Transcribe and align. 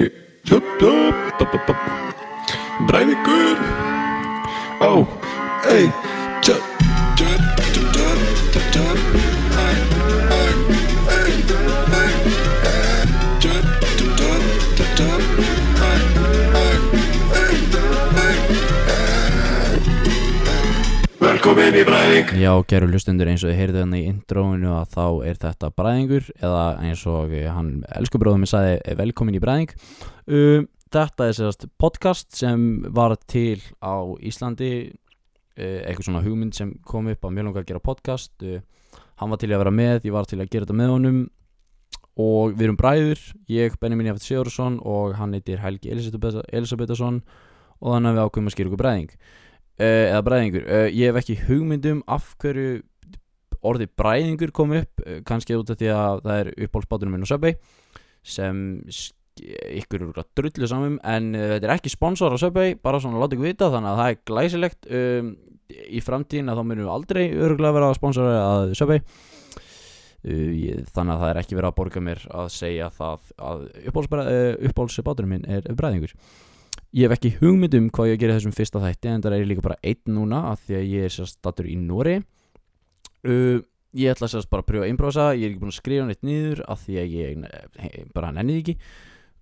Yep, 0.00 0.12
yep, 0.46 0.64
yep. 0.80 1.76
Brave 2.88 3.14
good. 3.24 3.58
Oh, 4.80 5.06
hey. 5.62 6.13
Velkomin 21.44 21.76
í 21.76 21.82
Breiðing 21.84 22.30
Já, 22.40 22.50
geru 22.72 22.86
hlustundur 22.88 23.28
eins 23.28 23.42
og 23.44 23.50
þið 23.50 23.58
heyrðu 23.58 23.80
hann 23.82 23.96
í 23.98 24.06
intróinu 24.08 24.70
að 24.78 24.94
þá 24.94 25.02
er 25.28 25.40
þetta 25.42 25.68
bræðingur 25.76 26.30
eða 26.38 26.62
eins 26.80 27.02
og 27.12 27.34
hann 27.52 27.68
elsku 27.98 28.16
bróðum 28.22 28.40
minn 28.40 28.48
sagði 28.48 28.78
eh, 28.78 28.94
velkomin 28.96 29.36
í 29.36 29.42
bræðing. 29.44 29.74
Um, 30.24 30.64
Þetta 30.96 31.26
er 31.28 31.36
sérst 31.36 31.68
podcast 31.76 32.32
sem 32.40 32.64
var 32.96 33.12
til 33.28 33.60
á 33.84 33.92
Íslandi 34.24 34.70
eitthvað 35.52 36.08
svona 36.08 36.24
hugmynd 36.24 36.56
sem 36.56 36.72
kom 36.88 37.12
upp 37.12 37.28
að 37.28 37.36
mjög 37.36 37.50
langa 37.50 37.60
að 37.66 37.68
gera 37.74 37.84
podcast. 37.92 38.48
Hann 39.20 39.36
var 39.36 39.44
til 39.44 39.52
að 39.52 39.66
vera 39.66 39.76
með, 39.84 40.00
ég 40.08 40.16
var 40.16 40.32
til 40.32 40.40
að 40.40 40.48
gera 40.48 40.64
þetta 40.64 40.80
með 40.80 40.96
honum. 40.96 41.22
Og 42.24 42.56
við 42.56 42.70
erum 42.70 42.80
bræður 42.80 43.28
ég, 43.52 43.76
Benjamin 43.84 44.14
Jafet 44.14 44.30
Sigursson 44.30 44.80
og 44.80 45.18
hann 45.20 45.36
heitir 45.36 45.60
Helgi 45.60 45.92
Elisabeth- 45.92 46.40
Elisabethsson 46.48 47.20
og 47.84 47.98
þannig 47.98 48.14
að 48.14 48.22
við 48.22 48.28
ákveðum 48.30 48.48
að 48.48 48.56
skýra 48.56 48.72
ykkur 48.72 48.86
bræðing 48.86 49.18
eða 49.80 50.22
bræðingur. 50.26 50.66
Uh, 50.68 50.88
ég 50.94 51.10
hef 51.10 51.20
ekki 51.22 51.38
hugmyndum 51.48 52.02
af 52.06 52.34
hverju 52.42 52.82
orðið 53.64 53.90
bræðingur 53.98 54.52
kom 54.54 54.74
upp 54.76 55.02
uh, 55.02 55.18
kannski 55.26 55.56
út 55.58 55.72
af 55.72 55.80
því 55.80 55.90
að 55.94 56.22
það 56.26 56.40
er 56.42 56.52
uppbólsbátunum 56.66 57.16
minn 57.16 57.26
á 57.26 57.32
Subway 57.32 57.56
sem 58.24 58.60
ykkur 59.34 60.04
eru 60.04 60.22
drullu 60.38 60.68
samum 60.70 60.94
en 61.02 61.32
þetta 61.34 61.66
er 61.66 61.72
ekki 61.74 61.90
sponsor 61.90 62.32
á 62.32 62.38
Subway 62.38 62.76
bara 62.78 63.00
svona 63.02 63.18
láta 63.18 63.34
ykkur 63.34 63.50
vita 63.50 63.72
þannig 63.72 63.90
að 63.90 64.00
það 64.00 64.12
er 64.12 64.20
glæsilegt. 64.30 64.90
Um, 64.94 65.34
í 65.74 66.00
framtíðin 66.04 66.52
að 66.52 66.60
þá 66.60 66.66
munum 66.68 66.84
við 66.84 66.94
aldrei 66.94 67.22
örgulega 67.32 67.74
vera 67.80 67.92
sponsor 67.98 68.30
að 68.30 68.74
Subway. 68.78 69.02
Uh, 70.24 70.84
þannig 70.94 71.16
að 71.16 71.20
það 71.24 71.28
er 71.32 71.42
ekki 71.42 71.58
verið 71.58 71.72
að 71.72 71.78
borga 71.82 72.04
mér 72.04 72.26
að 72.30 72.50
segja 72.54 72.92
það 72.94 73.30
að 73.50 73.68
uppbólsbátunum 74.70 75.34
minn 75.34 75.48
er 75.50 75.66
bræðingur 75.74 76.14
Ég 76.94 77.08
hef 77.08 77.16
ekki 77.16 77.34
hugmynd 77.40 77.74
um 77.74 77.86
hvað 77.90 78.12
ég 78.12 78.20
gerir 78.22 78.36
þessum 78.36 78.54
fyrsta 78.54 78.82
þætti 78.82 79.10
en 79.10 79.22
það 79.24 79.36
er 79.40 79.48
líka 79.50 79.64
bara 79.64 79.80
einn 79.82 80.14
núna 80.14 80.44
af 80.52 80.60
því 80.66 80.76
að 80.78 80.90
ég 80.92 81.06
er 81.08 81.14
sérst 81.14 81.40
stattur 81.40 81.66
í 81.66 81.74
Nóri 81.80 82.20
uh, 82.20 83.58
Ég 83.94 84.10
ætla 84.10 84.28
sérst 84.30 84.50
bara 84.50 84.62
að 84.66 84.84
að 84.84 84.92
improvisa 84.92 85.32
ég 85.34 85.48
er 85.48 85.52
ekki 85.52 85.62
búin 85.62 85.72
að 85.72 85.80
skrifa 85.80 86.06
neitt 86.06 86.22
niður 86.26 86.62
af 86.70 86.80
því 86.82 86.96
að 86.98 87.12
ég 87.14 87.44
he, 87.82 87.90
bara 88.14 88.32
nennið 88.34 88.60
ekki. 88.62 88.74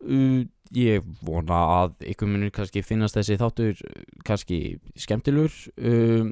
Uh, 0.03 0.43
Ég 0.73 1.05
vona 1.21 1.59
að 1.83 2.07
ykkur 2.15 2.31
munir 2.33 2.53
kannski 2.55 2.81
finnast 2.81 3.19
þessi 3.19 3.37
þáttur 3.41 3.77
uh, 3.77 4.05
kannski 4.25 4.59
skemmtilegur 4.97 5.53
um, 5.77 6.31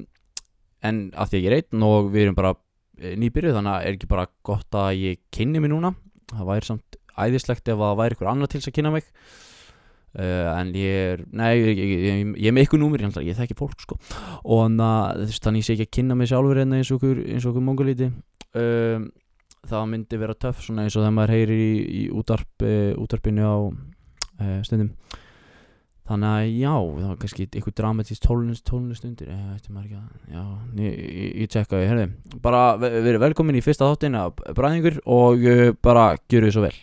en 0.80 1.00
af 1.12 1.28
því 1.28 1.41
að 1.41 1.44
ég 1.44 1.50
er 1.50 1.56
einn 1.58 1.84
og 1.84 2.08
við 2.14 2.24
erum 2.24 2.38
bara 2.38 2.54
uh, 2.56 3.12
nýbyrjuð 3.20 3.58
þannig 3.58 3.74
að 3.74 3.84
er 3.84 3.98
ekki 3.98 4.08
bara 4.08 4.24
gott 4.48 4.80
að 4.80 4.94
ég 4.96 5.20
kynni 5.36 5.60
mig 5.60 5.72
núna. 5.74 5.92
Það 6.32 6.48
væri 6.54 6.70
samt 6.70 7.00
æðislegt 7.20 7.68
ef 7.68 7.82
það 7.82 8.00
væri 8.00 8.16
ykkur 8.16 8.32
annar 8.32 8.52
til 8.52 8.62
að 8.64 8.76
kynna 8.78 8.94
mig 8.96 9.12
Uh, 10.11 10.48
en 10.58 10.72
ég 10.75 10.91
er, 11.12 11.20
nei, 11.39 11.53
ég, 11.61 11.78
ég, 11.78 11.91
ég, 12.03 12.30
ég 12.42 12.48
er 12.50 12.55
með 12.56 12.64
ykkur 12.66 12.80
númur, 12.83 13.05
ég, 13.22 13.36
þekki 13.39 13.55
fólk 13.61 13.78
sko. 13.84 13.94
Og 14.42 14.64
þannig 14.66 14.83
að 14.91 15.61
ég 15.61 15.66
sé 15.69 15.77
ekki 15.77 15.86
að 15.86 15.92
kynna 16.00 16.16
mig 16.19 16.30
sjálfur 16.33 16.58
hérna 16.58 16.80
eins 16.80 16.91
og 16.91 16.98
okkur, 16.98 17.62
mongolíti 17.62 18.08
uh, 18.11 19.05
það 19.70 19.86
myndi 19.92 20.19
vera 20.19 20.34
töff 20.34 20.64
svona 20.66 20.88
eins 20.88 20.97
og 20.98 21.05
þegar 21.05 21.14
maður 21.14 21.34
heyrir 21.36 21.62
í, 21.62 21.70
í 22.00 22.03
útarp, 22.11 22.50
uh, 22.66 22.91
útarpinu 22.98 23.47
á 23.47 23.56
uh, 23.70 24.58
stundum. 24.66 24.91
Þannig 26.11 26.31
að 26.34 26.44
já, 26.58 26.75
það 26.75 27.06
var 27.06 27.19
kannski 27.22 27.44
ykkur 27.61 27.78
dramatísk 27.78 28.25
tónlist, 28.27 28.66
tónlist 28.66 29.05
undir 29.06 29.31
ég 29.31 29.47
veit 29.47 29.69
maður 29.70 29.84
ekki 29.86 29.98
að, 30.00 30.31
já, 30.34 30.44
ég, 30.83 31.50
tjekka 31.55 31.84
ég, 31.84 31.91
herði, 31.92 32.08
bara 32.43 32.62
ve- 32.82 32.97
verið 33.06 33.22
velkomin 33.28 33.60
í 33.60 33.62
fyrsta 33.62 33.87
þáttin 33.93 34.19
af 34.19 34.43
bræðingur 34.59 34.99
og 35.06 35.47
bara 35.87 36.16
gjöru 36.26 36.50
þið 36.50 36.56
svo 36.56 36.65
vel 36.66 36.78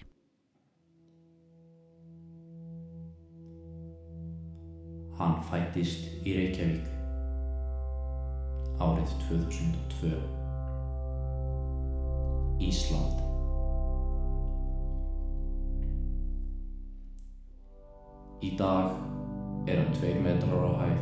Hann 5.17 5.39
fættist 5.49 6.03
í 6.29 6.33
Reykjavík 6.37 6.85
árið 8.77 9.13
2002 9.23 10.11
Ísland. 12.61 13.23
Í 18.45 18.51
dag 18.59 18.93
er 19.65 19.81
hann 19.81 19.95
tveir 19.97 20.19
metrar 20.21 20.67
á 20.69 20.71
hæð. 20.83 20.99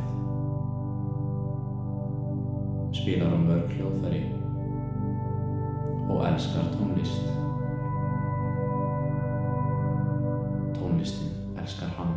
Spilar 2.96 3.34
hann 3.34 3.44
mörg 3.50 3.74
hljóðfæri 3.76 4.22
og 6.08 6.24
elskar 6.30 6.72
tónlist. 6.78 7.28
Tónlistin 10.80 11.59
elskar 11.59 11.92
hann 12.00 12.16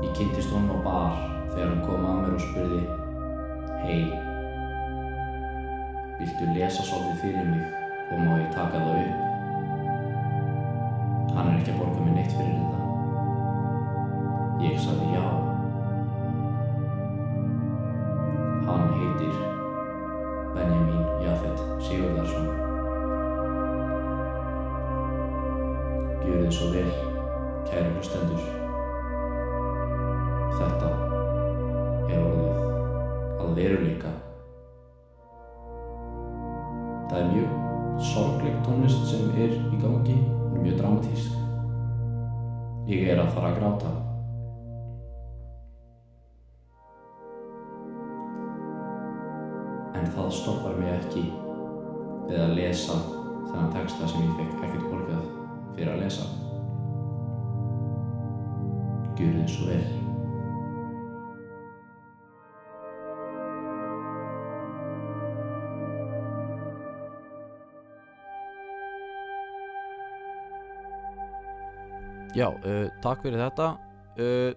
Ég 0.00 0.10
kynntist 0.16 0.52
honum 0.54 0.76
á 0.76 0.78
bar 0.86 1.12
þegar 1.52 1.68
hann 1.68 1.84
kom 1.84 2.08
að 2.08 2.20
mér 2.22 2.36
og 2.36 2.44
spurði 2.46 2.82
Hei, 3.80 4.02
viltu 6.20 6.52
lesa 6.52 6.84
svolítið 6.84 7.20
fyrir 7.22 7.46
mig 7.48 7.64
og 8.12 8.18
má 8.20 8.32
ég 8.36 8.50
taka 8.52 8.80
það 8.82 8.98
upp? 9.00 9.26
Hann 11.34 11.48
er 11.48 11.56
ekki 11.56 11.72
að 11.72 11.78
borga 11.80 12.04
mér 12.04 12.14
neitt 12.18 12.34
fyrir 12.36 12.56
þetta. 12.58 12.78
Ég 14.66 14.76
sagði 14.84 15.06
já. 15.14 15.24
Hann 18.68 18.86
heitir 18.98 19.36
Benjamin 20.54 21.04
Jafet 21.24 21.66
Sigurðarsson. 21.88 22.50
Gjörðu 26.24 26.50
svo 26.58 26.72
vel, 26.74 26.90
kæru 27.70 27.94
hlustendur. 27.94 28.69
Þetta 30.60 30.88
er 32.12 32.18
orðið 32.20 32.58
að 33.40 33.52
veruleika. 33.56 34.10
Það 37.08 37.16
er 37.20 37.30
mjög 37.30 38.02
sorgleg 38.10 38.58
tónlist 38.66 39.06
sem 39.08 39.30
er 39.40 39.54
í 39.56 39.78
gangi, 39.80 40.18
er 40.20 40.60
mjög 40.60 40.76
dramatísk. 40.82 41.38
Ég 42.92 43.08
er 43.14 43.22
að 43.22 43.32
fara 43.32 43.50
að 43.50 43.56
gráta. 43.56 43.94
En 49.96 50.12
það 50.12 50.28
stoppar 50.42 50.76
mig 50.76 50.92
ekki 50.98 51.24
við 52.28 52.44
að 52.44 52.54
lesa 52.60 53.00
þennan 53.48 53.72
texta 53.78 54.12
sem 54.12 54.28
ég 54.28 54.36
fekk 54.42 54.68
ekkert 54.68 54.86
borgað 54.92 55.26
fyrir 55.72 55.94
að 55.94 56.04
lesa. 56.04 56.28
Gjörðu 59.16 59.40
þið 59.40 59.50
svo 59.56 59.72
vel. 59.72 60.09
Já, 72.36 72.46
uh, 72.46 72.86
takk 73.02 73.24
fyrir 73.24 73.40
þetta. 73.42 73.70
Uh, 74.20 74.52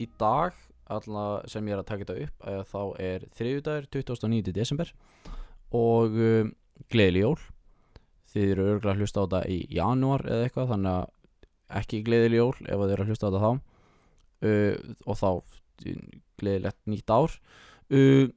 Í 0.00 0.06
dag 0.16 0.54
alla 0.90 1.24
sem 1.50 1.66
ég 1.68 1.74
er 1.76 1.80
að 1.82 1.88
taka 1.90 2.06
þetta 2.06 2.24
upp 2.24 2.44
uh, 2.48 2.60
þá 2.66 2.82
er 3.04 3.24
þriðjudagur 3.36 3.88
29. 3.92 4.52
desember. 4.56 4.92
Og 5.76 6.14
uh, 6.16 6.50
gleðileg 6.92 7.26
jól. 7.26 7.40
Þið 8.30 8.52
eru 8.54 8.66
örgulega 8.76 8.94
að 8.94 9.02
hlusta 9.02 9.20
á 9.20 9.26
þetta 9.26 9.40
í 9.50 9.58
janúar 9.74 10.24
eða 10.28 10.46
eitthvað 10.46 10.70
þannig 10.70 10.98
að 11.00 11.80
ekki 11.80 12.00
gleðileg 12.06 12.40
jól 12.40 12.54
ef 12.62 12.80
þið 12.84 12.94
eru 12.94 13.04
að 13.04 13.10
hlusta 13.12 13.26
á 13.26 13.30
þetta 13.30 13.42
þá. 13.44 13.50
Uh, 14.40 14.94
og 15.04 15.18
þá 15.20 15.28
gleðilegt 16.40 16.80
nýtt 16.94 17.12
ár. 17.16 17.34
Uh, 17.90 18.30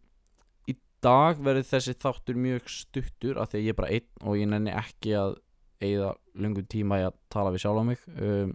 Í 0.67 0.75
dag 1.03 1.39
verður 1.43 1.69
þessi 1.69 1.93
þáttur 1.99 2.37
mjög 2.39 2.67
stuttur 2.71 3.39
af 3.39 3.51
því 3.51 3.59
að 3.61 3.65
ég 3.67 3.73
er 3.73 3.79
bara 3.79 3.93
einn 3.93 4.27
og 4.27 4.37
ég 4.39 4.49
nenni 4.49 4.73
ekki 4.73 5.15
að 5.19 5.37
eigða 5.83 6.13
lungum 6.39 6.67
tíma 6.71 6.99
í 7.01 7.07
að 7.07 7.17
tala 7.33 7.51
við 7.53 7.63
sjálf 7.65 7.83
á 7.83 7.85
mig. 7.87 8.05
Um, 8.15 8.53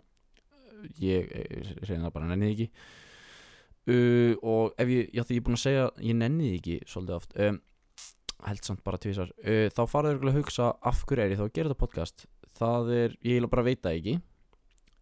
ég 1.03 1.31
reyna 1.89 2.13
bara 2.15 2.29
nenni 2.31 2.51
því 2.51 2.55
ekki. 2.57 2.69
Uh, 3.89 4.35
og 4.45 4.75
ef 4.77 4.91
ég, 4.93 5.13
já 5.17 5.23
því 5.25 5.37
ég 5.37 5.41
er 5.41 5.45
búin 5.47 5.57
að 5.57 5.63
segja 5.65 5.85
ég 6.05 6.17
nenni 6.19 6.51
því 6.51 6.57
ekki 6.59 6.75
svolítið 6.93 7.15
oft 7.17 7.37
um, 7.41 7.61
held 8.45 8.67
samt 8.67 8.83
bara 8.85 9.01
tvísar 9.01 9.31
uh, 9.33 9.69
þá 9.73 9.81
farið 9.89 10.17
örgulega 10.17 10.35
að 10.35 10.43
hugsa 10.43 10.67
af 10.91 11.05
hverju 11.09 11.25
er 11.25 11.33
ég 11.33 11.41
þá 11.41 11.47
að 11.47 11.55
gera 11.55 11.71
þetta 11.71 11.85
podcast? 11.85 12.27
Það 12.59 12.91
er, 12.99 13.15
ég 13.25 13.39
vil 13.39 13.49
bara 13.49 13.65
veita 13.65 13.95
ekki. 13.95 14.19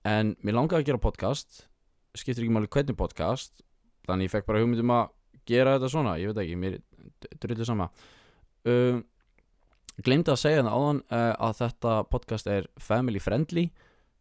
En 0.07 0.37
mér 0.47 0.59
langaði 0.59 0.85
að 0.85 0.91
gera 0.93 1.03
podcast 1.03 1.65
skiptir 2.17 2.45
ekki 2.45 2.55
máli 2.55 2.71
hvernig 2.71 2.97
podcast 2.99 3.61
þannig 4.07 4.29
ég 4.29 4.35
fekk 4.37 4.47
bara 4.49 4.63
hugmyndum 4.63 4.95
að 4.95 5.11
gera 5.49 5.77
þetta 5.77 5.91
svona 5.93 6.15
ég 6.21 6.31
veit 6.31 6.43
ekki, 6.45 6.59
mér 6.61 6.79
drullu 7.43 7.67
sama. 7.67 7.89
Um, 8.67 9.03
glemdi 10.07 10.33
að 10.33 10.41
segja 10.43 10.63
það 10.63 10.73
áðan 10.77 11.03
uh, 11.09 11.33
að 11.49 11.59
þetta 11.61 11.97
podcast 12.13 12.51
er 12.51 12.71
family 12.83 13.23
friendly 13.23 13.67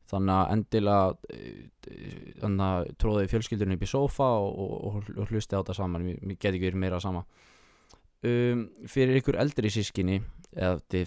þannig 0.09 0.35
að 0.35 0.51
endilega 0.53 1.05
að 2.65 2.91
tróði 3.01 3.29
fjölskyldurinn 3.31 3.75
upp 3.77 3.85
í 3.85 3.89
sofa 3.89 4.29
og, 4.41 4.59
og, 4.59 5.09
og, 5.15 5.31
hlusti 5.31 5.57
á 5.57 5.59
þetta 5.61 5.77
saman. 5.77 6.05
Mér, 6.05 6.21
mér 6.21 6.37
get 6.39 6.53
ekki 6.53 6.67
verið 6.67 6.81
meira 6.83 7.01
sama. 7.03 7.25
Um, 8.25 8.67
fyrir 8.89 9.19
ykkur 9.19 9.37
eldri 9.41 9.69
sískinni 9.73 10.21
eða 10.55 11.03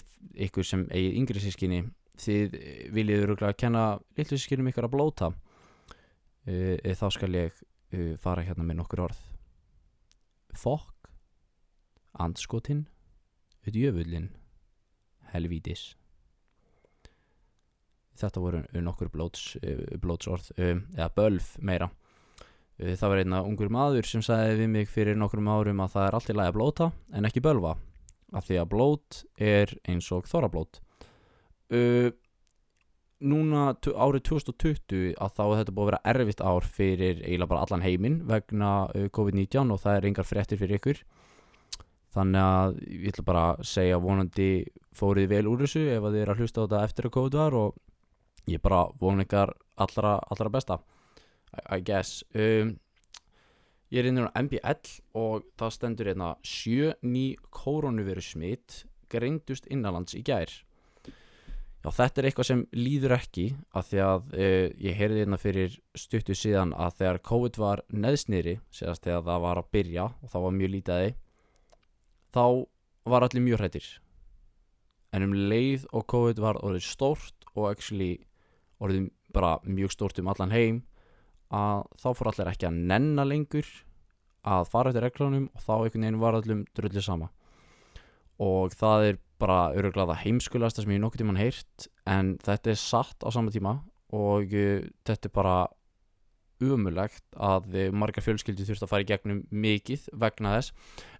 ykkur 0.47 0.67
sem 0.67 0.85
eigið 0.93 1.17
yngri 1.23 1.43
sískinni 1.43 1.81
þið 2.19 2.59
viljið 2.95 3.25
öruglega 3.25 3.55
að 3.55 3.61
kenna 3.62 3.85
litlu 4.19 4.39
sískinum 4.39 4.69
ykkur 4.71 4.87
að 4.87 4.95
blóta 4.95 5.33
uh, 5.33 6.94
þá 7.01 7.09
skal 7.15 7.33
ég 7.35 7.56
uh, 7.56 8.15
fara 8.23 8.44
hérna 8.47 8.67
með 8.67 8.83
nokkur 8.83 9.06
orð. 9.09 9.25
Fokk 10.59 11.11
andskotinn 12.19 12.87
djöfullin 13.69 14.31
helvítis 15.33 15.98
þetta 18.23 18.43
voru 18.44 18.61
nokkur 18.85 19.11
blóts, 19.15 19.44
blótsorð 20.03 20.50
um, 20.59 20.85
eða 20.97 21.11
bölf 21.17 21.55
meira. 21.65 21.91
Uh, 22.79 22.93
það 22.94 23.09
var 23.15 23.23
einna 23.25 23.43
ungur 23.47 23.70
maður 23.75 24.06
sem 24.06 24.23
sagði 24.23 24.61
við 24.62 24.73
mig 24.76 24.88
fyrir 24.93 25.19
nokkrum 25.19 25.49
árum 25.50 25.81
að 25.87 25.94
það 25.97 26.06
er 26.11 26.19
allt 26.20 26.31
í 26.32 26.38
lagi 26.38 26.53
að 26.53 26.59
blóta 26.61 26.91
en 27.15 27.29
ekki 27.31 27.43
bölva 27.44 27.76
af 28.37 28.44
því 28.44 28.59
að 28.61 28.70
blót 28.75 29.23
er 29.41 29.70
eins 29.88 30.11
og 30.12 30.26
þorablót 30.29 30.82
uh, 31.73 32.11
núna 33.19 33.62
tu- 33.82 33.94
árið 33.99 34.23
2020 34.29 35.15
að 35.19 35.32
þá 35.35 35.43
þetta 35.59 35.73
búið 35.75 35.87
að 35.87 35.88
vera 35.91 36.03
erfitt 36.12 36.43
ár 36.44 36.67
fyrir 36.79 37.23
eiginlega 37.25 37.50
bara 37.50 37.62
allan 37.67 37.82
heiminn 37.82 38.20
vegna 38.29 38.73
uh, 38.93 39.09
COVID-19 39.17 39.73
og 39.75 39.81
það 39.82 39.97
er 39.99 40.06
engar 40.12 40.29
fréttir 40.29 40.61
fyrir 40.61 40.79
ykkur. 40.79 41.00
Þannig 42.15 42.44
að 42.44 42.79
ég 42.88 43.09
ætla 43.11 43.25
bara 43.26 43.43
að 43.56 43.65
segja 43.69 43.99
vonandi 44.00 44.47
fórið 44.97 45.26
vel 45.35 45.43
úr 45.50 45.65
þessu 45.65 45.82
ef 45.93 46.06
að 46.09 46.15
þið 46.15 46.23
er 46.23 46.31
að 46.32 46.38
hlusta 46.44 46.62
á 46.62 46.65
þetta 46.65 46.85
eftir 46.88 47.09
að 47.09 47.15
COVID 47.19 47.37
var 47.41 47.56
og 47.59 47.75
ég 48.49 48.62
bara 48.65 48.87
vona 49.00 49.27
ykkar 49.27 49.55
allra, 49.81 50.19
allra 50.31 50.53
besta. 50.53 50.79
I, 51.55 51.79
I 51.79 51.83
guess. 51.85 52.23
Um, 52.35 52.77
ég 53.93 54.03
er 54.03 54.11
inn 54.11 54.21
á 54.25 54.33
MBL 54.37 54.95
og 55.19 55.49
það 55.59 55.75
stendur 55.77 56.11
hérna 56.11 56.35
sjö 56.45 56.95
ný 57.03 57.33
koronaviru 57.55 58.25
smitt 58.25 58.83
greindust 59.09 59.69
innanlands 59.73 60.17
í 60.19 60.25
gær. 60.25 60.50
Já, 61.79 61.93
þetta 61.95 62.21
er 62.21 62.27
eitthvað 62.29 62.49
sem 62.49 62.65
líður 62.75 63.15
ekki 63.15 63.47
af 63.79 63.87
því 63.89 64.00
að 64.03 64.33
uh, 64.35 64.67
ég 64.83 64.99
heyrði 64.99 65.23
hérna 65.23 65.39
fyrir 65.41 65.79
stuttu 65.97 66.35
síðan 66.37 66.75
að 66.75 66.99
þegar 66.99 67.23
COVID 67.31 67.61
var 67.62 67.85
neðsnýri, 67.94 68.59
séðast 68.75 69.06
þegar 69.06 69.25
það 69.31 69.47
var 69.47 69.62
að 69.62 69.71
byrja 69.77 70.11
og 70.11 70.33
það 70.35 70.44
var 70.49 70.59
mjög 70.59 70.75
lítaði 70.75 71.15
þá 72.35 72.44
var 73.09 73.25
allir 73.25 73.44
mjög 73.47 73.62
hrættir 73.62 73.87
en 75.17 75.25
um 75.25 75.35
leið 75.51 75.87
og 75.97 76.06
COVID 76.12 76.41
var 76.43 76.59
orðið 76.61 76.85
stórt 76.89 77.49
og 77.55 77.71
actually 77.71 78.19
orðið 78.83 79.11
bara 79.35 79.59
mjög 79.67 79.95
stórt 79.95 80.21
um 80.23 80.31
allan 80.33 80.55
heim 80.55 80.83
að 81.55 81.87
þá 82.01 82.09
fór 82.17 82.31
allir 82.33 82.51
ekki 82.53 82.69
að 82.69 82.81
nenna 82.91 83.25
lengur 83.29 83.69
að 84.49 84.69
fara 84.71 84.93
eftir 84.93 85.05
reglunum 85.05 85.49
og 85.53 85.65
þá 85.65 85.73
einhvern 85.77 86.05
veginn 86.05 86.21
var 86.23 86.39
allum 86.39 86.65
drullið 86.77 87.05
sama. 87.05 87.31
Og 88.39 88.75
það 88.79 89.07
er 89.09 89.19
bara 89.43 89.59
öruglega 89.75 90.13
það 90.13 90.23
heimskulasta 90.25 90.85
sem 90.85 90.95
ég 90.95 91.03
nokkuð 91.03 91.23
tímann 91.23 91.41
heyrt 91.41 91.89
en 92.09 92.37
þetta 92.45 92.73
er 92.73 92.81
satt 92.81 93.27
á 93.27 93.29
sama 93.35 93.53
tíma 93.55 93.79
og 94.15 94.55
uh, 94.55 94.87
þetta 95.07 95.29
er 95.29 95.35
bara 95.35 95.57
umulegt 96.65 97.25
að 97.35 97.69
uh, 97.75 97.89
margar 97.95 98.25
fjölskyldi 98.25 98.67
þurft 98.67 98.87
að 98.87 98.93
fara 98.93 99.07
í 99.07 99.09
gegnum 99.11 99.43
mikið 99.51 100.09
vegna 100.19 100.57
þess. 100.57 100.75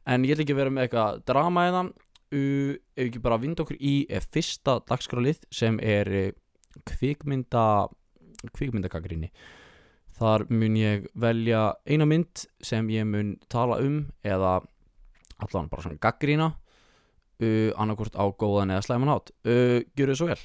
En 0.09 0.25
ég 0.25 0.35
ætla 0.35 0.47
ekki 0.47 0.59
vera 0.59 0.73
með 0.73 0.89
eitthvað 0.89 1.25
drama 1.29 1.67
eða 1.69 1.89
ef 2.29 3.07
ekki 3.07 3.23
bara 3.25 3.39
vinda 3.41 3.65
okkur 3.65 3.79
í 3.81 4.03
eh, 4.13 4.21
fyrsta 4.21 4.79
dagskrálið 4.89 5.47
sem 5.55 5.79
er 5.81 6.11
kvikmynda 6.89 7.65
kvikmyndagagrinni 8.55 9.33
þar 10.19 10.47
mun 10.51 10.77
ég 10.79 11.07
velja 11.19 11.75
eina 11.87 12.07
mynd 12.09 12.47
sem 12.65 12.89
ég 12.91 13.07
mun 13.07 13.37
tala 13.51 13.79
um 13.83 14.01
eða 14.27 14.59
allan 15.39 15.69
bara 15.71 15.85
svona 15.85 16.01
gaggrína 16.03 16.49
uh, 16.51 17.71
annarkvort 17.79 18.19
á 18.19 18.25
góðan 18.35 18.75
eða 18.75 18.87
slæman 18.87 19.13
hátt. 19.13 19.33
Uh, 19.47 19.83
Gjör 19.95 20.13
þið 20.13 20.19
svo 20.19 20.29
vel. 20.31 20.41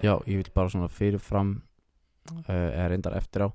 Já, 0.00 0.14
ég 0.24 0.40
vil 0.40 0.52
bara 0.56 0.72
svona 0.72 0.88
fyrirfram 0.90 1.56
uh, 2.32 2.50
eða 2.50 2.88
reyndar 2.90 3.18
eftir 3.20 3.46
á 3.46 3.48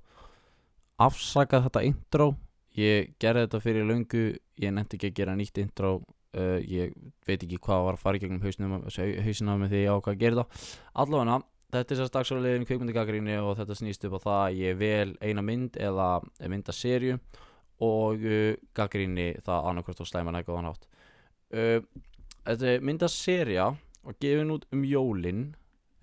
afsaka 1.01 1.63
þetta 1.65 1.83
intro. 1.89 2.33
Ég 2.75 3.15
gerði 3.19 3.47
þetta 3.47 3.63
fyrir 3.63 3.87
löngu 3.87 4.25
ég 4.59 4.71
nefndi 4.71 4.99
ekki 4.99 5.11
að 5.11 5.19
gera 5.19 5.35
nýtt 5.35 5.59
intro 5.63 5.97
uh, 6.35 6.59
ég 6.61 6.93
veit 7.27 7.41
ekki 7.41 7.59
hvað 7.63 7.83
var 7.87 7.97
að 7.97 8.03
fara 8.03 8.19
í 8.19 8.23
gegnum 8.23 8.43
hausnum, 8.43 8.77
hausina 9.25 9.57
með 9.59 9.73
því 9.73 9.83
ég 9.83 9.91
á 9.95 9.97
hvað 9.97 10.13
að 10.13 10.23
gera 10.23 10.43
það. 10.43 10.69
Allavega, 11.03 11.39
þetta 11.75 11.93
er 11.93 11.99
sérst 11.99 12.15
dagsfæliðin 12.15 12.67
kvikmyndagagrinni 12.69 13.37
og 13.41 13.55
þetta 13.59 13.77
snýst 13.79 14.07
upp 14.07 14.17
á 14.21 14.25
það 14.25 14.39
að 14.43 14.61
ég 14.61 14.79
vel 14.79 15.15
eina 15.23 15.43
mynd 15.45 15.79
eða 15.81 16.09
myndaserju 16.51 17.19
og 17.83 18.23
uh, 18.23 18.53
gaggrinni 18.77 19.33
það 19.43 19.69
annarkvært 19.71 20.03
og 20.03 20.09
slæman 20.09 20.39
eitthvað 20.39 20.61
hann 20.61 20.71
átt 20.71 20.87
uh, 21.55 21.79
Þetta 22.45 22.67
er 22.69 22.83
myndaserja 22.85 23.69
og 24.05 24.17
gefin 24.21 24.53
út 24.53 24.67
um 24.75 24.83
jólin 24.85 25.45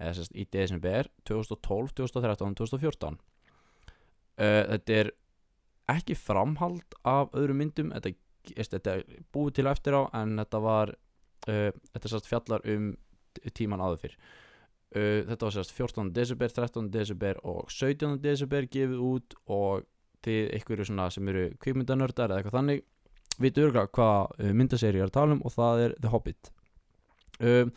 eða 0.02 0.16
sérst 0.18 0.34
í 0.34 0.44
desember 0.52 1.08
2012, 1.28 1.94
2013, 2.02 2.56
2014 2.58 3.16
uh, 3.16 3.18
Þetta 4.42 4.98
er 4.98 5.12
ekki 5.92 6.16
framhald 6.18 6.98
af 7.08 7.32
öðrum 7.36 7.62
myndum 7.62 7.92
þetta, 7.94 8.12
veist, 8.12 8.20
þetta 8.50 8.96
er 8.96 9.02
búið 9.34 9.58
til 9.58 9.68
eftir 9.70 9.96
á 9.98 10.02
en 10.20 10.36
þetta 10.40 10.60
var 10.62 10.94
uh, 10.94 11.70
þetta 11.92 12.12
sérst 12.12 12.30
fjallar 12.30 12.64
um 12.74 12.92
tíman 13.56 13.82
áður 13.82 14.02
fyrr 14.04 14.16
uh, 14.16 15.20
þetta 15.30 15.46
var 15.46 15.56
sérst 15.56 15.74
14. 15.76 16.12
desember, 16.16 16.52
13. 16.52 16.90
desember 16.92 17.40
og 17.44 17.70
17. 17.70 18.18
desember 18.22 18.68
gefið 18.68 19.04
út 19.06 19.38
og 19.46 19.86
þið 20.22 20.52
ykkur 20.60 20.84
svona 20.86 21.08
sem 21.10 21.28
eru 21.32 21.48
kvikmyndanördar 21.62 22.30
eða 22.30 22.42
eitthvað 22.42 22.58
þannig 22.60 22.84
vitu 23.42 23.64
örgulega 23.66 23.90
hvað 23.96 24.36
uh, 24.38 24.52
myndaseri 24.52 25.00
er 25.00 25.08
að 25.08 25.16
tala 25.16 25.38
um 25.38 25.46
og 25.46 25.56
það 25.56 25.86
er 25.86 25.96
The 25.98 26.12
Hobbit 26.12 26.52
um, 27.40 27.72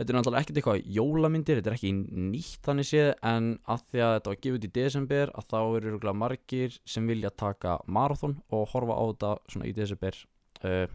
þetta 0.00 0.14
er 0.14 0.16
náttúrulega 0.16 0.40
ekkert 0.40 0.58
eitthvað 0.60 0.86
jólamyndir, 0.96 1.58
þetta 1.60 1.70
er 1.70 1.76
ekki 1.76 1.90
nýtt 2.30 2.64
þannig 2.64 2.88
séð 2.88 3.10
en 3.28 3.50
að 3.68 3.82
því 3.90 4.02
að 4.06 4.14
þetta 4.14 4.32
var 4.32 4.40
gefið 4.46 4.64
í 4.64 4.72
desember 4.78 5.32
að 5.36 5.48
þá 5.50 5.58
eru 5.76 6.14
margir 6.16 6.80
sem 6.88 7.10
vilja 7.10 7.30
taka 7.30 7.76
marathon 7.84 8.38
og 8.48 8.64
horfa 8.72 8.96
á 8.96 9.04
þetta 9.10 9.32
svona 9.52 9.68
í 9.68 9.74
desember 9.76 10.16
uh, 10.64 10.86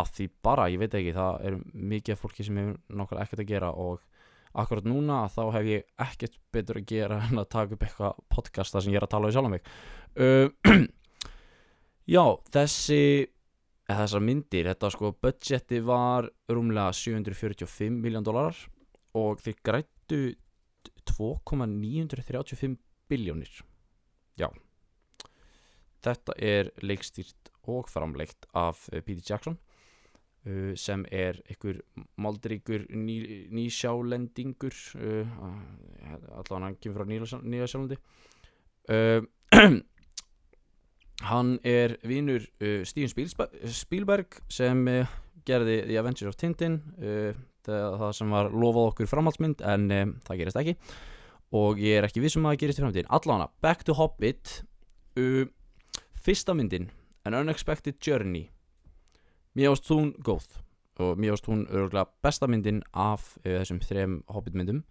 að 0.00 0.12
því 0.16 0.28
bara, 0.42 0.68
ég 0.74 0.82
veit 0.82 0.98
ekki 0.98 1.14
það 1.14 1.46
er 1.46 1.58
mikið 1.94 2.18
fólki 2.18 2.46
sem 2.46 2.58
hefur 2.58 2.78
nokkar 2.98 3.22
ekkert 3.22 3.44
að 3.44 3.52
gera 3.54 3.70
og 3.70 4.02
akkurat 4.58 4.86
núna 4.90 5.22
þá 5.30 5.42
hef 5.54 5.70
ég 5.70 5.90
ekkert 6.02 6.38
betur 6.50 6.80
að 6.80 6.88
gera 6.90 7.20
en 7.28 7.42
að 7.42 7.50
taka 7.54 7.76
upp 7.76 7.84
eitthvað 7.86 8.24
podcast 8.34 8.74
þar 8.74 8.86
sem 8.86 8.94
ég 8.94 8.98
er 8.98 9.06
að 9.06 9.12
tala 9.14 9.30
við 9.30 9.38
sjálf 9.38 9.54
mig. 9.54 9.70
Uh, 10.18 10.50
Já, 12.10 12.24
þessi 12.50 13.02
eða 13.90 14.04
þessar 14.04 14.22
myndir, 14.22 14.68
þetta 14.70 14.90
sko 14.94 15.10
budgeti 15.18 15.80
var 15.82 16.28
rúmlega 16.50 16.92
745 16.94 17.98
miljón 18.04 18.26
dólarar 18.26 18.58
og 19.18 19.40
þeir 19.42 19.58
grættu 19.66 20.20
2,935 21.10 22.78
biljónir 23.10 23.50
Já. 24.38 24.48
Þetta 26.00 26.36
er 26.38 26.70
leikstýrt 26.80 27.50
og 27.68 27.90
framleikt 27.92 28.46
af 28.56 28.86
uh, 28.88 29.02
Peter 29.04 29.22
Jackson 29.26 29.58
uh, 30.46 30.72
sem 30.78 31.04
er 31.12 31.42
einhver 31.50 31.82
máldiríkur 32.16 32.86
ný, 32.94 33.46
nýsjálendingur 33.52 34.74
uh, 34.96 35.28
allan 36.40 36.70
hann 36.70 36.78
kemur 36.80 37.02
frá 37.02 37.10
Nýjasjálandi 37.42 38.00
hann 41.28 41.58
er 41.66 41.96
vinur 42.06 42.44
uh, 42.62 42.82
Steven 42.88 43.10
Spielsberg, 43.10 43.56
Spielberg 43.74 44.40
sem 44.52 44.86
uh, 44.88 45.10
gerði 45.48 45.82
The 45.86 45.98
Adventures 46.00 46.32
of 46.32 46.38
Tintin 46.40 46.80
uh, 47.00 47.32
það, 47.66 47.96
það 48.00 48.12
sem 48.18 48.34
var 48.34 48.50
lofað 48.54 48.90
okkur 48.92 49.10
framhaldsmynd 49.10 49.64
en 49.66 49.88
um, 49.96 50.14
það 50.26 50.42
gerist 50.42 50.60
ekki. 50.60 50.76
Og 51.56 51.80
ég 51.82 51.98
er 51.98 52.06
ekki 52.06 52.22
vissum 52.22 52.46
að 52.46 52.54
það 52.54 52.62
gerist 52.62 52.80
í 52.80 52.84
framtíðin 52.84 53.12
allan 53.16 53.46
Back 53.64 53.84
to 53.88 53.96
Hobbit 53.98 54.60
uh, 55.20 55.44
fyrsta 56.20 56.56
myndin 56.56 56.90
An 57.28 57.36
Unexpected 57.36 57.98
Journey. 58.00 58.48
Mér 59.56 59.74
ást 59.74 59.90
hún 59.92 60.14
góð 60.24 60.46
og 61.00 61.18
mér 61.20 61.34
ást 61.34 61.48
hún 61.50 61.66
örgulega 61.68 62.08
besta 62.24 62.48
myndin 62.48 62.84
af 62.92 63.34
uh, 63.42 63.58
þessum 63.58 63.82
þrem 63.84 64.22
Hobbit 64.30 64.56
myndum 64.56 64.84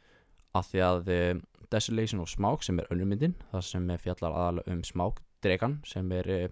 af 0.58 0.72
því 0.72 0.80
að 0.82 1.10
Desolation 1.70 2.24
of 2.24 2.32
Smaug 2.32 2.64
sem 2.66 2.80
er 2.82 2.88
önnur 2.90 3.06
myndin 3.06 3.36
það 3.52 3.66
sem 3.68 3.92
fjallar 4.02 4.34
aðalega 4.34 4.74
um 4.74 4.80
Smaug 4.86 5.20
dregan 5.44 5.80
sem 5.88 6.10
er 6.16 6.32
uh, 6.36 6.48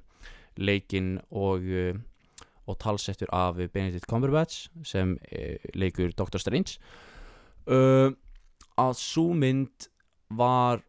leikinn 0.58 1.18
og, 1.30 1.66
uh, 1.66 1.98
og 2.68 2.80
talsettur 2.84 3.32
af 3.36 3.60
Benedict 3.74 4.08
Cumberbatch 4.10 4.68
sem 4.88 5.18
uh, 5.32 5.70
leikur 5.76 6.14
Dr. 6.18 6.42
Strange. 6.42 6.80
Uh, 7.68 8.14
að 8.78 9.00
svo 9.00 9.32
mynd 9.36 9.90
var 10.38 10.84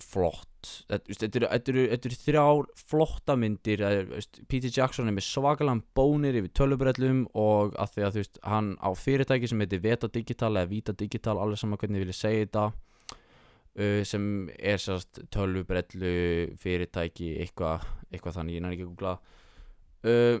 flott. 0.00 0.46
Þetta, 0.90 1.40
eru, 1.70 2.16
þrjár 2.20 2.66
flotta 2.76 3.36
myndir. 3.38 3.80
Er, 3.84 4.10
Peter 4.50 4.72
Jackson 4.72 5.08
er 5.08 5.16
með 5.16 5.26
svakalan 5.28 5.82
bónir 5.96 6.36
yfir 6.40 6.52
tölubrellum 6.56 7.24
og 7.38 7.76
að 7.80 7.94
því 7.94 8.04
að 8.06 8.12
þú 8.12 8.22
veist, 8.22 8.40
hann 8.44 8.70
á 8.80 8.90
fyrirtæki 8.96 9.50
sem 9.50 9.64
heitir 9.64 9.82
Veta 9.84 10.10
Digital 10.12 10.52
eða 10.56 10.70
Vita 10.70 10.96
Digital 10.96 11.38
alveg 11.40 11.62
saman 11.62 11.80
hvernig 11.80 12.00
ég 12.00 12.06
vilja 12.06 12.20
segja 12.20 12.46
þetta 12.46 12.66
uh, 13.78 14.00
sem 14.06 14.24
er 14.58 14.80
sérst 14.82 15.22
tölubrellu 15.34 16.14
fyrirtæki 16.60 17.34
eitthvað 17.44 17.86
eitthva 18.10 18.34
þannig, 18.34 18.58
ég 18.58 18.64
næri 18.64 18.78
ekki 18.78 18.86
að 18.86 18.94
googla. 18.94 19.18
Uh, 20.00 20.40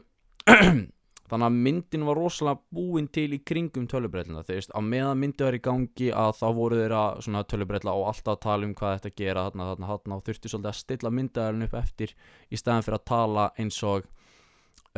þannig 1.30 1.46
að 1.46 1.58
myndin 1.64 2.06
var 2.08 2.18
rosalega 2.18 2.58
búin 2.74 3.06
til 3.14 3.28
í 3.36 3.40
kringum 3.46 3.86
tölubrellina 3.90 4.42
þegar 4.42 4.58
veist, 4.58 4.72
á 4.74 4.80
meðan 4.82 5.20
myndi 5.20 5.46
var 5.46 5.56
í 5.56 5.62
gangi 5.62 6.08
að 6.10 6.32
þá 6.40 6.46
voru 6.56 6.80
þeirra 6.80 7.02
svona 7.22 7.42
tölubrella 7.46 7.94
og 7.94 8.08
alltaf 8.10 8.32
að 8.34 8.40
tala 8.46 8.66
um 8.66 8.74
hvað 8.78 8.96
þetta 8.96 9.20
gera 9.20 9.44
þarna, 9.46 9.68
þarna, 9.70 9.90
þarna 9.92 10.16
og 10.18 10.24
þurfti 10.26 10.50
svolítið 10.50 10.72
að 10.72 10.80
stilla 10.80 11.12
myndaðarinn 11.18 11.66
upp 11.68 11.76
eftir 11.78 12.14
í 12.50 12.58
staðan 12.58 12.86
fyrir 12.86 12.98
að 12.98 13.06
tala 13.12 13.46
eins 13.62 13.78
og 13.86 14.08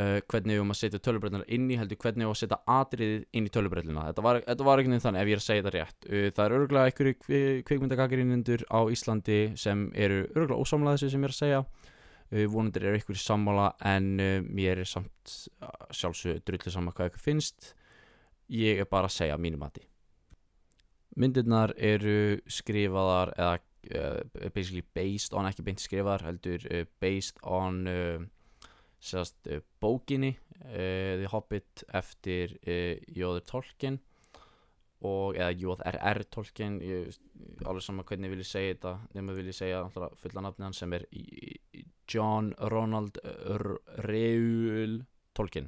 uh, 0.01 0.19
hvernig 0.31 0.57
við 0.57 0.63
um 0.63 0.73
að 0.73 0.79
setja 0.79 1.01
tölubrellina 1.03 1.47
inn 1.53 1.69
í 1.71 1.79
heldur 1.81 1.99
hvernig 2.01 2.25
við 2.25 2.29
um 2.29 2.35
að 2.35 2.41
setja 2.41 2.59
atriðið 2.75 3.25
inn 3.39 3.49
í 3.49 3.53
tölubrellina 3.53 4.07
þetta 4.09 4.25
var, 4.27 4.41
þetta 4.47 4.67
var 4.69 4.83
ekki 4.83 4.93
nefn 4.93 5.05
þannig 5.07 5.23
ef 5.23 5.31
ég 5.31 5.37
er 5.37 5.43
að 5.43 5.47
segja 5.47 5.65
þetta 5.65 5.75
rétt. 5.77 6.09
Uh, 6.09 6.27
það 6.31 6.45
er 6.45 6.57
örgulega 6.59 6.91
einhverju 6.91 7.63
kvikmyndagagarinnendur 7.69 8.67
á 8.73 8.81
Íslandi 8.97 9.41
sem 9.61 9.87
eru 9.95 10.23
örgulega 10.33 10.61
ósamlega 10.61 10.99
þessu 10.99 11.13
sem 11.15 11.25
ég 11.25 11.31
er 11.31 11.37
að 11.37 11.41
segja. 11.43 11.63
Uh, 12.33 12.45
vonandir 12.53 12.89
er 12.89 12.99
ykkur 13.01 13.21
sammála 13.21 13.73
en 13.93 14.13
uh, 14.17 14.35
mér 14.49 14.83
er 14.85 14.89
samt 14.89 15.37
sjálfsög 15.93 16.45
drullu 16.47 16.73
saman 16.73 16.97
hvað 16.97 17.13
ykkur 17.13 17.27
finnst. 17.31 17.73
Ég 18.53 18.81
er 18.83 18.89
bara 18.89 19.09
að 19.09 19.19
segja 19.21 19.41
mínum 19.41 19.63
mati. 19.65 19.85
Myndirnar 21.21 21.75
eru 21.77 22.41
skrifaðar 22.49 23.35
eða 23.37 23.59
uh, 23.93 24.49
basically 24.55 24.85
based 24.97 25.35
on 25.37 25.49
ekki 25.49 25.65
beint 25.67 25.83
skrifaðar 25.83 26.25
heldur 26.31 26.65
uh, 26.73 26.87
based 27.05 27.41
on 27.43 27.85
sérst, 29.03 29.39
uh, 29.51 29.61
bókinni 29.83 30.33
uh, 30.37 31.19
The 31.21 31.29
Hobbit 31.33 31.85
eftir 31.93 32.57
uh, 32.63 32.97
Jóður 33.11 33.47
Tolkien 33.49 34.01
og 35.03 35.35
eða 35.35 35.51
J.R.R. 35.59 36.23
Tolkien 36.31 36.79
ég, 36.85 37.17
alveg 37.67 37.83
saman 37.83 38.07
hvernig 38.07 38.29
ég 38.29 38.35
vilja 38.37 38.49
segja 38.53 38.75
þetta 38.77 38.93
nema 39.17 39.35
vilja 39.35 39.55
segja 39.57 39.81
alltaf 39.83 40.15
fulla 40.23 40.45
nafni 40.47 40.69
hans 40.69 40.79
sem 40.83 40.95
er 40.95 41.07
John 42.11 42.53
Ronald 42.71 43.19
R- 43.57 43.81
Reul 44.07 45.01
Tolkien 45.35 45.67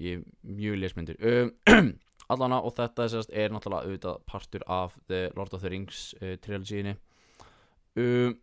ég 0.00 0.24
mjög 0.46 0.78
lesmyndir 0.80 1.20
um, 1.20 1.52
allana 2.32 2.62
og 2.64 2.76
þetta 2.78 3.08
sérst, 3.10 3.32
er 3.34 3.52
náttúrulega 3.52 3.88
auðvitað 3.90 4.24
partur 4.30 4.64
af 4.70 4.96
The 5.10 5.26
Lord 5.36 5.56
of 5.56 5.64
the 5.64 5.72
Rings 5.72 6.14
uh, 6.22 6.36
trilogíinni 6.40 6.96
um, 8.00 8.38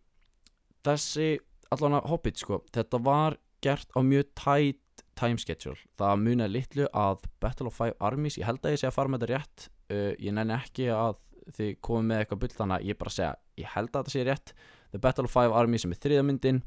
þessi 0.86 1.32
allana 1.74 2.04
Hobbit 2.06 2.38
sko 2.38 2.62
þetta 2.70 3.02
var 3.02 3.40
gert 3.64 3.90
á 3.94 4.00
mjög 4.04 4.30
tætt 4.38 5.04
time 5.18 5.40
schedule. 5.40 5.78
Það 5.98 6.20
munaði 6.24 6.54
litlu 6.54 6.88
að 6.96 7.24
Battle 7.42 7.70
of 7.70 7.78
Five 7.78 7.96
Armies 8.04 8.38
ég 8.38 8.46
held 8.46 8.62
að 8.62 8.76
ég 8.76 8.82
sé 8.82 8.88
að 8.88 8.96
fara 8.96 9.12
með 9.12 9.24
þetta 9.24 9.32
rétt 9.34 9.68
uh, 9.92 10.12
ég 10.14 10.34
nenni 10.36 10.54
ekki 10.56 10.90
að 10.94 11.18
þið 11.56 11.72
komið 11.84 12.10
með 12.10 12.22
eitthvað 12.22 12.42
bull 12.42 12.54
þannig 12.58 12.76
að 12.76 12.90
ég 12.90 12.98
bara 13.00 13.14
segja 13.14 13.32
ég 13.58 13.72
held 13.74 13.90
að 13.90 13.98
þetta 13.98 14.14
sé 14.14 14.26
rétt. 14.28 14.54
The 14.92 15.00
Battle 15.02 15.28
of 15.28 15.34
Five 15.34 15.56
Armies 15.56 15.84
sem 15.84 15.94
er 15.94 16.02
þriðamyndin 16.04 16.62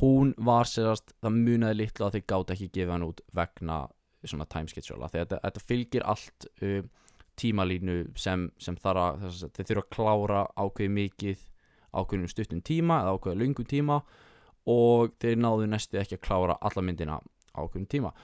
hún 0.00 0.34
var 0.44 0.68
sérast 0.68 1.14
það 1.24 1.38
munaði 1.40 1.80
litlu 1.80 2.06
að 2.06 2.18
þið 2.18 2.26
gátt 2.32 2.52
ekki 2.54 2.70
gefa 2.74 2.96
hann 2.96 3.06
út 3.06 3.22
vegna 3.36 3.80
svona 4.26 4.46
time 4.50 4.68
schedule 4.70 5.06
að 5.06 5.20
þetta, 5.20 5.40
þetta 5.44 5.62
fylgir 5.68 6.06
allt 6.10 6.48
uh, 6.66 6.80
tímalínu 7.36 7.98
sem, 8.18 8.48
sem 8.62 8.76
þarf 8.80 9.02
að 9.02 9.26
að 9.28 9.42
þið 9.56 9.68
þurfa 9.70 9.84
að 9.84 9.92
klára 9.96 10.40
ákveði 10.56 10.92
mikið 10.96 11.44
ákveðnum 11.96 12.32
stuttum 12.32 12.62
tíma 12.64 13.02
eða 13.02 13.16
ákveði 13.16 13.40
löngum 13.42 13.68
tíma 13.68 14.00
og 14.66 15.14
þeir 15.22 15.38
náðu 15.40 15.68
næstu 15.70 16.00
ekki 16.00 16.18
að 16.18 16.24
klára 16.26 16.56
alla 16.60 16.82
myndina 16.84 17.18
á 17.18 17.58
ákveðnum 17.62 17.90
tíma. 17.90 18.14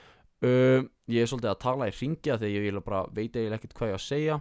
Uh, 0.42 0.82
ég 1.06 1.22
er 1.22 1.30
svolítið 1.30 1.52
að 1.52 1.60
tala 1.62 1.86
í 1.86 1.94
ringja 1.94 2.38
þegar 2.40 2.66
ég 2.66 2.80
veit 3.14 3.36
eiginlega 3.36 3.60
ekkert 3.60 3.76
hvað 3.78 3.92
ég 3.92 3.98
að 3.98 4.04
segja. 4.06 4.40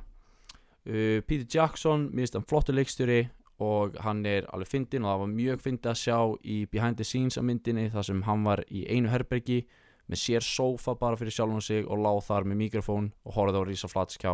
Uh, 0.81 1.19
Peter 1.27 1.45
Jackson, 1.45 2.07
mér 2.09 2.25
finnst 2.25 2.39
hann 2.39 2.49
flottur 2.49 2.77
leikstjóri 2.77 3.21
og 3.61 3.97
hann 4.01 4.23
er 4.25 4.47
alveg 4.49 4.71
fyndin 4.71 5.05
og 5.05 5.11
það 5.11 5.21
var 5.21 5.31
mjög 5.35 5.61
fyndið 5.61 5.91
að 5.91 5.99
sjá 6.01 6.17
í 6.41 6.57
behind 6.71 6.97
the 6.97 7.05
scenes 7.05 7.37
af 7.37 7.45
myndinni 7.45 7.91
þar 7.93 8.07
sem 8.07 8.23
hann 8.25 8.45
var 8.47 8.63
í 8.73 8.87
einu 8.89 9.11
herbergi 9.11 9.59
með 10.09 10.21
sér 10.23 10.45
sófa 10.45 10.95
bara 10.97 11.19
fyrir 11.19 11.35
sjálfum 11.35 11.61
sig 11.63 11.85
og 11.85 12.01
láð 12.01 12.23
þar 12.25 12.49
með 12.49 12.61
mikrofón 12.63 13.11
og 13.21 13.37
horfði 13.37 13.61
á 13.61 13.63
rísa 13.69 13.91
flatskjá 13.91 14.33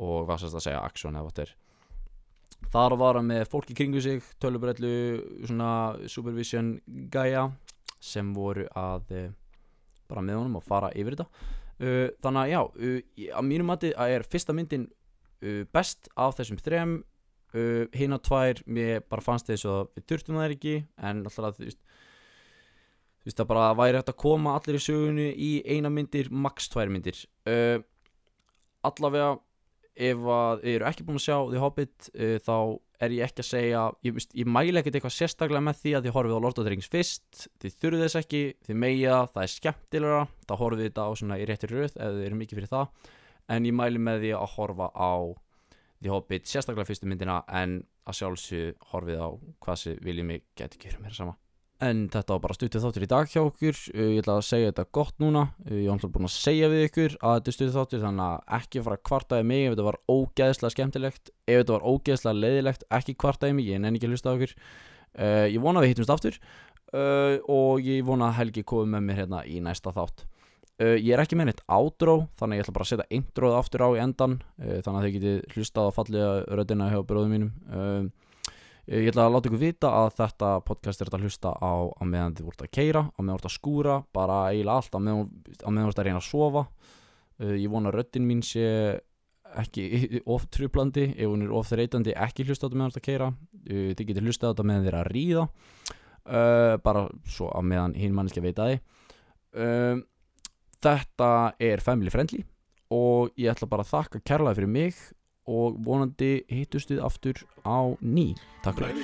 og 0.00 0.28
var 0.28 0.40
sérst 0.40 0.58
að 0.60 0.66
segja 0.68 0.84
action 0.84 1.16
eða 1.16 1.24
hvað 1.24 1.32
þetta 1.32 1.46
er 1.46 1.56
þar 2.70 2.96
var 3.00 3.18
hann 3.18 3.28
með 3.30 3.48
fólk 3.50 3.70
í 3.72 3.76
kringu 3.78 4.00
sig 4.04 4.22
tölubrellu, 4.42 4.92
svona 5.48 5.72
supervision 6.10 6.76
gæja 7.12 7.48
sem 8.00 8.32
voru 8.34 8.66
að 8.78 9.12
uh, 9.16 9.26
bara 10.10 10.24
með 10.24 10.40
honum 10.40 10.58
og 10.60 10.66
fara 10.66 10.92
yfir 10.96 11.18
þetta. 11.18 11.28
Uh, 11.80 12.08
þannig 12.22 12.40
að 12.42 12.52
já, 12.52 12.60
uh, 12.62 13.28
að 13.40 13.48
mínum 13.48 13.70
mati 13.72 13.92
er 13.92 14.26
fyrsta 14.26 14.56
myndin 14.56 14.88
best 15.72 16.10
af 16.20 16.34
þessum 16.36 16.58
þrem. 16.60 16.98
Hinn 17.96 18.12
og 18.12 18.20
tvær, 18.22 18.58
mér 18.68 19.00
bara 19.08 19.24
fannst 19.24 19.48
þess 19.48 19.64
að 19.66 19.88
við 19.96 20.04
þurftum 20.12 20.36
það 20.36 20.52
ekki 20.54 20.74
en 21.08 21.22
alltaf 21.24 21.56
þú 21.56 21.64
veist 21.64 21.80
þú 21.80 23.30
veist 23.30 23.40
að 23.40 23.48
bara 23.50 23.70
væri 23.78 23.98
hægt 23.98 24.12
að 24.12 24.18
koma 24.20 24.52
allir 24.58 24.76
í 24.76 24.82
sögunni 24.84 25.24
í 25.32 25.48
eina 25.64 25.90
myndir, 25.90 26.28
max 26.30 26.68
tvær 26.70 26.92
myndir. 26.92 27.22
Allavega 28.86 29.32
ef 29.96 30.22
að 30.36 30.62
þið 30.62 30.76
eru 30.76 30.88
ekki 30.90 31.06
búin 31.06 31.18
að 31.18 31.24
sjá 31.26 31.36
The 31.50 31.60
Hobbit 31.62 32.08
uh, 32.14 32.36
þá 32.46 32.56
er 33.00 33.14
ég 33.16 33.26
ekki 33.26 33.44
að 33.44 33.48
segja 33.48 33.82
ég, 34.04 34.14
veist, 34.16 34.34
ég 34.36 34.48
mæli 34.48 34.76
ekkert 34.80 34.98
eitthvað 34.98 35.16
sérstaklega 35.16 35.64
með 35.64 35.78
því 35.80 35.94
að 35.96 36.06
þið 36.06 36.16
horfið 36.16 36.36
á 36.36 36.44
Lord 36.44 36.60
of 36.60 36.66
the 36.66 36.74
Rings 36.74 36.90
fyrst. 36.92 37.44
Þið 37.62 37.76
þurfið 37.80 38.04
þess 38.04 38.20
ekki, 38.20 38.42
þið 38.66 38.80
megið 38.84 39.14
það 39.34 39.44
er 39.44 39.52
skemmtilegra, 39.54 40.24
þá 40.44 40.54
horfið 40.60 40.86
þetta 40.88 41.06
á 41.08 41.10
svona 41.22 41.40
í 41.40 41.46
réttir 41.48 41.74
röð 41.74 41.94
ef 41.96 42.16
þið 42.16 42.26
eru 42.28 42.40
mikið 42.42 42.60
fyrir 42.60 42.72
það. 42.74 43.12
En 43.50 43.68
ég 43.70 43.78
mæli 43.80 44.02
með 44.04 44.24
því 44.24 44.34
að 44.36 44.50
horfa 44.56 44.90
á 44.92 45.12
The 46.00 46.12
Hobbit, 46.12 46.48
sérstaklega 46.48 46.88
fyrstu 46.88 47.08
myndina 47.08 47.42
en 47.48 47.80
að 48.08 48.20
sjálfsög 48.20 48.90
horfið 48.92 49.22
á 49.24 49.28
hvað 49.64 49.80
sem 49.84 50.02
viljið 50.04 50.28
mig 50.32 50.44
geti 50.58 50.80
gera 50.84 51.00
mér 51.02 51.16
sama 51.16 51.36
En 51.80 52.00
þetta 52.12 52.34
var 52.34 52.40
bara 52.44 52.54
stuttið 52.58 52.82
þáttur 52.84 53.04
í 53.06 53.08
dag 53.08 53.28
hjá 53.32 53.40
okkur. 53.40 53.78
Uh, 53.94 54.08
Ég 54.12 54.18
ætla 54.20 54.34
að 54.36 54.46
segja 54.50 54.68
þetta 54.70 54.84
gott 54.98 55.14
núna. 55.22 55.46
Ég 55.64 55.86
var 55.88 55.94
alltaf 55.96 56.10
búin 56.12 56.28
að 56.28 56.34
segja 56.34 56.68
við 56.68 56.82
ykkur 56.90 57.14
að 57.20 57.36
þetta 57.38 57.52
er 57.52 57.56
stuttið 57.56 57.76
þáttur 57.78 58.02
Þannig 58.04 58.24
að 58.26 58.56
ekki 58.60 58.82
fara 58.84 58.98
að 58.98 59.04
kvartaði 59.08 59.46
mig 59.48 59.62
ef 59.64 59.72
þetta 59.74 59.86
var 59.88 59.98
ógeðslega 60.12 60.74
skemmtilegt 60.74 61.32
Ef 61.46 61.60
þetta 61.62 61.76
var 61.78 61.86
ógeðslega 61.88 62.40
leiðilegt 62.44 62.84
Ekki 63.00 63.14
kvartaði 63.24 63.56
mig, 63.56 63.70
ég 63.70 63.80
nenni 63.80 63.96
ekki 64.00 64.10
að 64.10 64.14
hlusta 64.16 64.28
á 64.28 64.36
ykkur. 64.36 64.54
Uh, 65.16 65.46
Ég 65.48 65.64
vona 65.64 65.80
að 65.80 65.86
við 65.86 65.94
hittumst 65.94 66.12
aftur 66.16 66.36
uh, 66.92 67.36
Og 67.48 67.80
ég 67.88 68.04
vona 68.06 68.28
að 68.28 68.36
Helgi 68.42 68.66
komi 68.68 68.92
með 68.92 69.06
mér 69.08 69.22
hérna 69.24 69.40
í 69.48 69.58
næsta 69.64 69.94
þátt. 69.96 70.26
Uh, 70.80 70.96
Ég 71.00 71.14
er 71.16 71.24
ekki 71.24 71.36
með 71.40 71.50
neitt 71.50 71.64
outro 71.72 72.26
Þannig 72.36 72.54
að 72.54 72.60
ég 72.60 72.66
ætla 72.68 72.76
bara 72.76 72.86
að 72.86 72.92
setja 72.92 73.08
introð 73.18 73.56
aftur 73.56 73.84
á 73.84 73.88
í 73.96 74.02
endan 74.04 74.36
uh, 74.60 74.78
Þannig 74.84 74.98
að 75.00 75.06
þið 75.08 75.16
getið 75.16 75.56
hlustað 75.56 75.88
á 75.88 75.96
fallega 75.96 76.32
röddina 76.60 76.92
hjá 76.92 77.00
bróðum 77.08 77.34
mínum. 77.38 77.54
Uh, 77.72 78.28
Ég 78.90 79.06
ætla 79.06 79.28
að 79.28 79.34
láta 79.36 79.46
ykkur 79.46 79.60
vita 79.60 79.88
að 79.94 80.08
þetta 80.18 80.46
podcast 80.66 81.02
er 81.04 81.08
að 81.14 81.22
hlusta 81.22 81.50
á 81.54 81.72
á 81.94 82.02
meðan 82.02 82.32
þið 82.34 82.46
voruð 82.48 82.64
að 82.64 82.70
keira, 82.74 83.02
á 83.06 83.18
meðan 83.22 83.28
þið 83.28 83.36
voruð 83.36 83.46
að 83.46 83.54
skúra, 83.54 83.98
bara 84.10 84.38
eiginlega 84.50 84.80
allt, 84.80 84.96
á 84.98 85.00
meðan, 85.06 85.28
þið 85.60 85.78
voruð 85.78 86.00
að 86.00 86.08
reyna 86.08 86.18
að 86.18 86.26
sofa. 86.26 86.62
Uh, 87.38 87.54
ég 87.54 87.70
vona 87.70 87.92
að 87.92 87.96
röddin 88.00 88.26
mín 88.26 88.42
sé 88.42 88.64
ekki 89.62 89.84
of 90.34 90.48
trublandi, 90.50 91.04
ef 91.14 91.30
hún 91.30 91.46
er 91.46 91.54
of 91.54 91.70
þreytandi, 91.70 92.16
ekki 92.18 92.48
hlusta 92.48 92.66
á 92.66 92.68
þetta 92.68 92.80
meðan 92.80 92.90
þið 92.90 92.96
voruð 92.96 93.04
að 93.04 93.06
keira. 93.06 93.30
Uh, 93.60 93.86
þið 93.94 94.10
getur 94.10 94.26
hlusta 94.26 94.42
á 94.42 94.50
þetta 94.50 94.66
meðan 94.66 94.82
þið 94.82 94.90
er 94.90 94.98
að 94.98 95.12
ríða, 95.14 95.46
uh, 96.26 96.74
bara 96.88 97.06
svo 97.30 97.52
á 97.54 97.60
meðan 97.62 97.96
hinn 98.00 98.18
manneski 98.18 98.42
veit 98.42 98.58
að 98.58 98.72
þið. 98.72 98.82
Uh, 99.54 100.02
þetta 100.82 101.30
er 101.62 101.86
family 101.86 102.10
friendly 102.10 102.42
og 102.90 103.30
ég 103.38 103.54
ætla 103.54 103.70
bara 103.70 103.86
að 103.86 103.94
þakka 103.94 104.24
kærlega 104.26 104.58
fyrir 104.58 104.74
mig 104.74 104.98
og 105.50 105.80
vonandi 105.84 106.44
hittust 106.50 106.92
við 106.92 107.02
aftur 107.02 107.42
á 107.66 107.90
ný. 108.00 108.34
Takk 108.62 108.78
fyrir. 108.78 109.02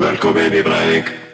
Velkomin 0.00 0.56
í 0.56 0.62
Bræðing 0.64 1.29